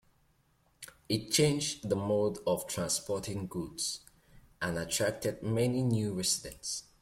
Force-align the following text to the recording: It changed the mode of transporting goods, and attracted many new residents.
It 1.07 1.31
changed 1.31 1.87
the 1.87 1.95
mode 1.95 2.39
of 2.47 2.65
transporting 2.65 3.45
goods, 3.45 3.99
and 4.59 4.79
attracted 4.79 5.43
many 5.43 5.83
new 5.83 6.11
residents. 6.15 6.85